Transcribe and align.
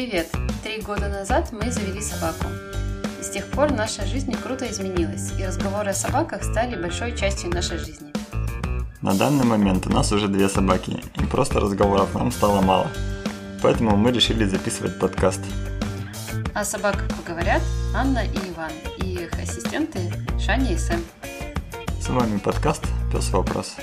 Привет! 0.00 0.28
Три 0.64 0.80
года 0.80 1.10
назад 1.10 1.52
мы 1.52 1.70
завели 1.70 2.00
собаку. 2.00 2.46
И 3.20 3.22
с 3.22 3.28
тех 3.28 3.44
пор 3.50 3.70
наша 3.70 4.06
жизнь 4.06 4.32
круто 4.32 4.66
изменилась, 4.66 5.30
и 5.38 5.44
разговоры 5.44 5.90
о 5.90 5.92
собаках 5.92 6.42
стали 6.42 6.74
большой 6.74 7.14
частью 7.14 7.50
нашей 7.50 7.76
жизни. 7.76 8.10
На 9.02 9.12
данный 9.12 9.44
момент 9.44 9.86
у 9.86 9.90
нас 9.90 10.10
уже 10.10 10.28
две 10.28 10.48
собаки, 10.48 11.04
и 11.16 11.24
просто 11.26 11.60
разговоров 11.60 12.14
нам 12.14 12.32
стало 12.32 12.62
мало. 12.62 12.90
Поэтому 13.62 13.94
мы 13.94 14.10
решили 14.10 14.46
записывать 14.46 14.98
подкаст. 14.98 15.42
О 16.54 16.64
собаках 16.64 17.06
поговорят 17.18 17.60
Анна 17.94 18.24
и 18.24 18.38
Иван, 18.54 18.72
и 19.02 19.24
их 19.24 19.34
ассистенты 19.34 20.10
Шаня 20.38 20.72
и 20.72 20.78
Сэм. 20.78 21.04
С 22.00 22.08
вами 22.08 22.38
подкаст 22.38 22.86
«Пес 23.12 23.28
Вопрос». 23.32 23.76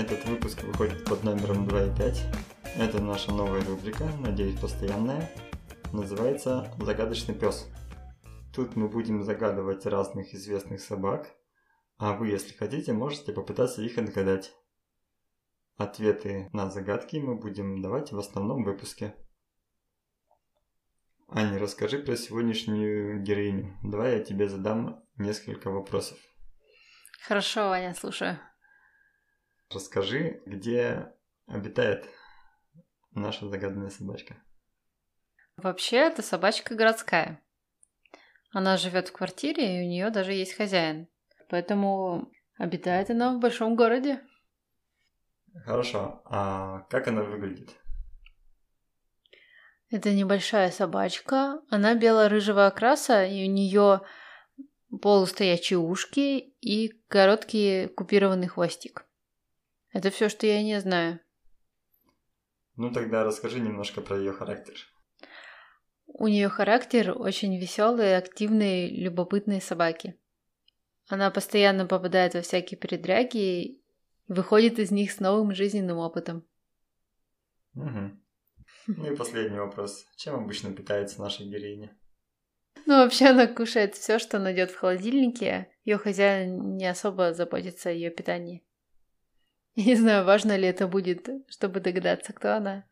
Этот 0.00 0.24
выпуск 0.24 0.62
выходит 0.62 1.04
под 1.04 1.24
номером 1.24 1.68
2.5. 1.68 2.16
Это 2.78 3.02
наша 3.02 3.32
новая 3.32 3.62
рубрика, 3.62 4.04
надеюсь, 4.20 4.58
постоянная. 4.58 5.30
Называется 5.92 6.72
«Загадочный 6.78 7.34
пес». 7.34 7.68
Тут 8.54 8.76
мы 8.76 8.88
будем 8.88 9.22
загадывать 9.22 9.84
разных 9.84 10.32
известных 10.32 10.80
собак, 10.80 11.30
а 11.98 12.14
вы, 12.14 12.28
если 12.28 12.54
хотите, 12.54 12.94
можете 12.94 13.34
попытаться 13.34 13.82
их 13.82 13.98
отгадать. 13.98 14.54
Ответы 15.76 16.48
на 16.54 16.70
загадки 16.70 17.16
мы 17.16 17.34
будем 17.34 17.82
давать 17.82 18.10
в 18.10 18.18
основном 18.18 18.64
выпуске. 18.64 19.14
Аня, 21.28 21.58
расскажи 21.58 21.98
про 21.98 22.16
сегодняшнюю 22.16 23.22
героиню. 23.22 23.76
Давай 23.82 24.16
я 24.16 24.24
тебе 24.24 24.48
задам 24.48 25.04
несколько 25.18 25.70
вопросов. 25.70 26.16
Хорошо, 27.22 27.68
Ваня, 27.68 27.94
слушаю. 27.94 28.38
Расскажи, 29.72 30.42
где 30.46 31.12
обитает 31.46 32.04
наша 33.12 33.48
загаданная 33.48 33.90
собачка. 33.90 34.36
Вообще, 35.56 35.96
это 35.96 36.22
собачка 36.22 36.74
городская. 36.74 37.40
Она 38.52 38.76
живет 38.76 39.08
в 39.08 39.12
квартире, 39.12 39.78
и 39.78 39.84
у 39.84 39.88
нее 39.88 40.10
даже 40.10 40.32
есть 40.32 40.54
хозяин. 40.54 41.06
Поэтому 41.48 42.32
обитает 42.58 43.10
она 43.10 43.32
в 43.32 43.38
большом 43.38 43.76
городе. 43.76 44.20
Хорошо. 45.64 46.22
А 46.24 46.80
как 46.90 47.06
она 47.06 47.22
выглядит? 47.22 47.70
Это 49.88 50.12
небольшая 50.12 50.72
собачка. 50.72 51.60
Она 51.70 51.94
бело-рыжего 51.94 52.66
окраса, 52.66 53.24
и 53.24 53.48
у 53.48 53.50
нее 53.50 54.00
полустоячие 55.00 55.78
ушки 55.78 56.38
и 56.60 56.88
короткий 57.06 57.86
купированный 57.86 58.48
хвостик. 58.48 59.06
Это 59.92 60.10
все, 60.10 60.28
что 60.28 60.46
я 60.46 60.62
не 60.62 60.80
знаю. 60.80 61.20
Ну 62.76 62.92
тогда 62.92 63.24
расскажи 63.24 63.60
немножко 63.60 64.00
про 64.00 64.16
ее 64.16 64.32
характер. 64.32 64.74
У 66.06 66.26
нее 66.26 66.48
характер 66.48 67.14
очень 67.16 67.56
веселые, 67.58 68.16
активные, 68.16 68.88
любопытные 68.88 69.60
собаки. 69.60 70.18
Она 71.08 71.30
постоянно 71.30 71.86
попадает 71.86 72.34
во 72.34 72.42
всякие 72.42 72.78
передряги 72.78 73.38
и 73.38 73.84
выходит 74.28 74.78
из 74.78 74.90
них 74.90 75.12
с 75.12 75.20
новым 75.20 75.54
жизненным 75.54 75.98
опытом. 75.98 76.46
Угу. 77.74 78.10
Ну 78.86 79.12
и 79.12 79.16
последний 79.16 79.58
вопрос. 79.58 80.06
Чем 80.16 80.36
обычно 80.36 80.72
питается 80.72 81.20
наша 81.20 81.44
героиня? 81.44 81.96
Ну, 82.86 82.96
вообще 82.96 83.26
она 83.26 83.46
кушает 83.46 83.94
все, 83.94 84.18
что 84.18 84.38
найдет 84.38 84.70
в 84.70 84.76
холодильнике. 84.76 85.68
Ее 85.84 85.98
хозяин 85.98 86.76
не 86.76 86.86
особо 86.86 87.34
заботится 87.34 87.90
о 87.90 87.92
ее 87.92 88.10
питании. 88.10 88.64
Не 89.76 89.94
знаю, 89.94 90.24
важно 90.24 90.56
ли 90.56 90.66
это 90.66 90.86
будет, 90.88 91.28
чтобы 91.48 91.80
догадаться, 91.80 92.32
кто 92.32 92.54
она. 92.56 92.84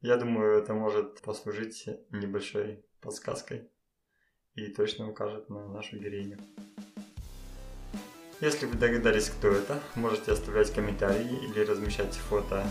Я 0.00 0.16
думаю, 0.16 0.58
это 0.58 0.74
может 0.74 1.20
послужить 1.22 1.88
небольшой 2.10 2.84
подсказкой 3.00 3.70
и 4.54 4.68
точно 4.68 5.10
укажет 5.10 5.48
на 5.48 5.66
нашу 5.68 5.98
героиню. 5.98 6.38
Если 8.40 8.66
вы 8.66 8.76
догадались, 8.76 9.30
кто 9.30 9.48
это, 9.48 9.80
можете 9.94 10.32
оставлять 10.32 10.70
комментарии 10.72 11.46
или 11.46 11.60
размещать 11.60 12.12
фото 12.14 12.64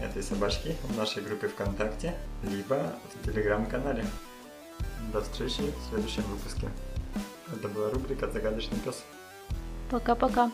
этой 0.00 0.22
собачки 0.22 0.74
в 0.84 0.96
нашей 0.96 1.22
группе 1.22 1.48
ВКонтакте, 1.48 2.14
либо 2.42 2.94
в 3.10 3.26
Телеграм-канале. 3.26 4.04
До 5.12 5.20
встречи 5.20 5.60
в 5.60 5.90
следующем 5.90 6.22
выпуске. 6.22 6.68
Это 7.54 7.68
была 7.68 7.90
рубрика 7.90 8.30
«Загадочный 8.30 8.78
пес». 8.84 9.04
Пока-пока. 9.90 10.50